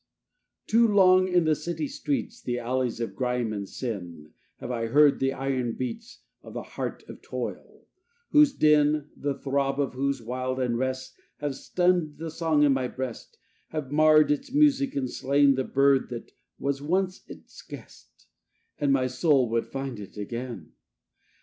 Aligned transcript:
II 0.61 0.65
Too 0.65 0.87
long 0.87 1.27
in 1.27 1.43
the 1.43 1.53
city 1.53 1.87
streets, 1.87 2.41
The 2.41 2.57
alleys 2.57 2.99
of 2.99 3.15
grime 3.15 3.53
and 3.53 3.69
sin, 3.69 4.31
Have 4.57 4.71
I 4.71 4.87
heard 4.87 5.19
the 5.19 5.31
iron 5.31 5.73
beats 5.73 6.23
Of 6.41 6.55
the 6.55 6.63
heart 6.63 7.03
of 7.07 7.21
toil; 7.21 7.85
whose 8.31 8.51
din, 8.51 8.95
And 8.95 9.09
the 9.15 9.37
throb 9.37 9.79
of 9.79 9.93
whose 9.93 10.19
wild 10.19 10.59
unrest 10.59 11.13
Have 11.37 11.53
stunned 11.53 12.17
the 12.17 12.31
song 12.31 12.63
in 12.63 12.73
my 12.73 12.87
breast, 12.87 13.37
Have 13.67 13.91
marred 13.91 14.31
its 14.31 14.51
music 14.51 14.95
and 14.95 15.07
slain 15.07 15.53
The 15.53 15.65
bird 15.65 16.09
that 16.09 16.31
was 16.57 16.81
once 16.81 17.21
its 17.27 17.61
guest, 17.61 18.25
And 18.79 18.91
my 18.91 19.05
soul 19.05 19.47
would 19.51 19.67
find 19.67 19.99
it 19.99 20.17
again. 20.17 20.71